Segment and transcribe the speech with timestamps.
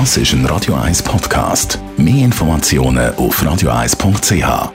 [0.00, 1.78] Das ist ein Radio 1 Podcast.
[1.96, 4.72] Mehr Informationen auf radio1.ch.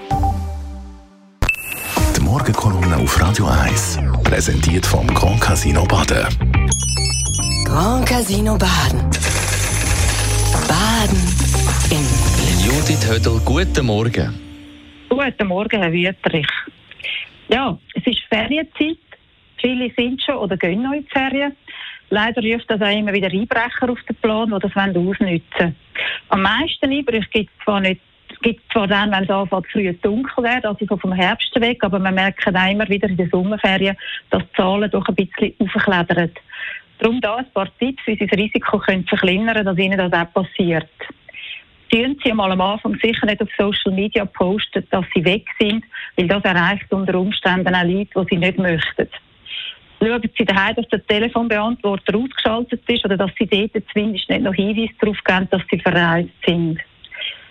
[2.15, 6.25] Die Morgenkolumne auf Radio 1 präsentiert vom Grand Casino Baden.
[7.65, 9.01] Grand Casino Baden.
[10.69, 11.21] Baden
[11.91, 12.05] im
[12.65, 14.33] Judith Hödel, guten Morgen.
[15.09, 16.47] Guten Morgen, Herr Wüterich.
[17.49, 18.97] Ja, es ist Ferienzeit.
[19.57, 21.57] Viele sind schon oder gehen noch in die Ferien.
[22.09, 25.75] Leider ruft das auch immer wieder Einbrecher auf den Plan, die das ausnutzen wollen.
[26.29, 28.01] Am meisten Einbrüche gibt es zwar nicht
[28.41, 31.99] gibt zwar dann, wenn es anfängt, früh dunkel wird, also so vom Herbst weg, aber
[31.99, 33.97] man merkt auch immer wieder in den Sommerferien,
[34.29, 36.31] dass die Zahlen doch ein bisschen aufklettern.
[36.99, 40.33] Darum da ein paar Tipps, wie Sie das Risiko können verkleinern dass Ihnen das auch
[40.33, 40.89] passiert.
[41.91, 45.83] Tun Sie mal am Anfang sicher nicht auf Social Media posten, dass Sie weg sind,
[46.15, 49.09] weil das erreicht unter Umständen auch Leute, die Sie nicht möchten
[50.07, 54.53] schauen Sie daheim, dass der Telefonbeantworter ausgeschaltet ist oder dass Sie dort zumindest nicht noch
[54.53, 56.79] Hinweise darauf geben, dass Sie verreist sind.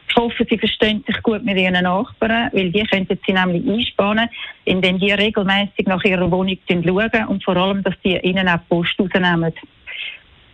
[0.09, 4.29] Ich hoffe, Sie verstehen sich gut mit Ihren Nachbarn, weil die könnten Sie nämlich einspannen,
[4.65, 8.99] indem die regelmäßig nach Ihrer Wohnung schauen und vor allem, dass die Ihnen auch Post
[8.99, 9.53] rausnehmen.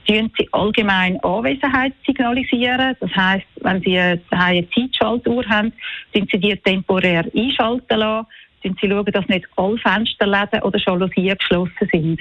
[0.07, 2.95] Tun Sie allgemein Anwesenheit signalisieren.
[3.01, 5.73] Das heisst, wenn Sie eine Zeitschaltuhr haben,
[6.13, 8.27] sind Sie die temporär einschalten lassen
[8.65, 12.21] und sie schauen, dass nicht alle Fensterläden oder Jalousien geschlossen sind.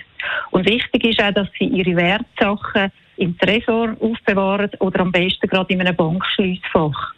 [0.52, 5.74] Und wichtig ist auch, dass sie ihre Wertsachen im Tresor aufbewahren oder am besten gerade
[5.74, 7.14] in einem Bankschliessfach.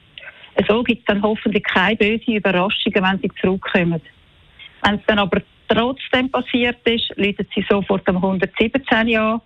[0.68, 4.02] So gibt es dann hoffentlich keine bösen Überraschungen, wenn sie zurückkommen.
[4.84, 9.42] Wenn es dann aber trotzdem passiert ist, läuten sie sofort am 117 an,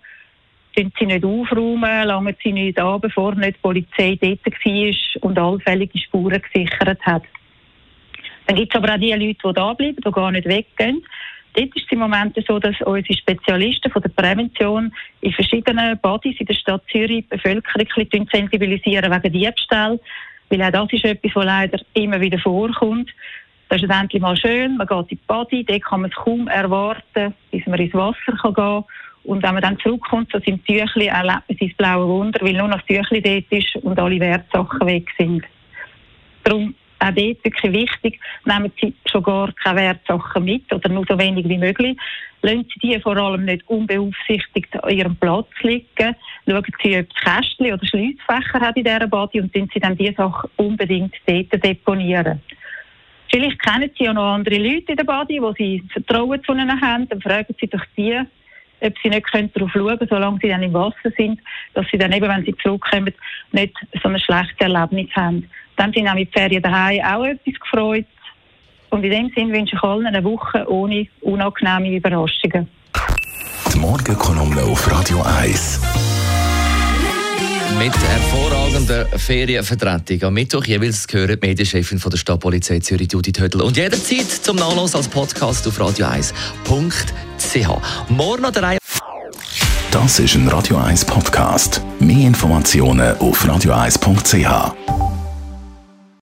[0.76, 5.38] sind sie nicht aufräumen, langen sie nicht an, bevor nicht die Polizei dort war und
[5.38, 7.22] allfällige Spuren gesichert hat.
[8.50, 11.06] Dann gibt es aber auch die Leute, die da bleiben, die gar nicht weggehen.
[11.54, 16.34] Dort ist es im Moment so, dass unsere Spezialisten von der Prävention in verschiedenen Bodies
[16.40, 20.00] in der Stadt Zürich die Bevölkerung sensibilisieren wegen Diebstahl.
[20.48, 23.08] Weil auch das ist etwas, was leider immer wieder vorkommt.
[23.68, 26.48] Das ist endlich mal schön, man geht in die Body, dort kann man es kaum
[26.48, 28.84] erwarten, bis man ins Wasser kann gehen
[29.22, 32.66] Und wenn man dann zurückkommt, so sind Tüchli, erlebt man sein blaue Wunder, weil nur
[32.66, 35.44] noch das Tüchli dort ist und alle Wertsachen weg sind.
[36.42, 41.18] Darum auch dort wirklich wichtig, nehmen Sie schon gar keine Wertsachen mit oder nur so
[41.18, 41.96] wenig wie möglich.
[42.42, 45.86] Lassen Sie die vor allem nicht unbeaufsichtigt an Ihrem Platz liegen.
[46.46, 49.96] Schauen Sie, ob es Kästchen oder Schliessfächer hat in dieser Body und sind Sie dann
[49.96, 52.40] diese Sachen unbedingt dort deponieren.
[53.30, 56.80] Vielleicht kennen Sie ja noch andere Leute in der Body, wo Sie Vertrauen zu ihnen
[56.80, 57.08] haben.
[57.08, 58.20] Dann fragen Sie doch die,
[58.80, 61.40] ob sie nicht darauf schauen können, solange sie dann im Wasser sind,
[61.74, 63.12] dass sie dann eben, wenn sie zurückkommen,
[63.52, 65.48] nicht so ein schlechtes Erlebnis haben.
[65.76, 68.06] Dann sind auch mit Ferien daheim auch etwas gefreut.
[68.90, 72.68] Und in dem Sinne wünsche ich allen eine Woche ohne unangenehme Überraschungen.
[73.72, 76.09] Die Morgenkolumne auf Radio 1.
[77.78, 80.22] Mit hervorragender Ferienvertretung.
[80.24, 83.62] Am Mittwoch jeweils gehört die Medienchefin von der Stadtpolizei Zürich, Judith Hödel.
[83.62, 86.30] Und jederzeit zum Nachlass als Podcast auf radio1.ch.
[88.08, 88.78] Morgen an der Reihe.
[89.90, 91.80] Das ist ein Radio 1 Podcast.
[91.98, 94.99] Mehr Informationen auf radio1.ch.